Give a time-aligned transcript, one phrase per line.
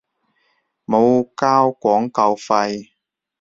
[0.87, 2.93] 冇交廣告費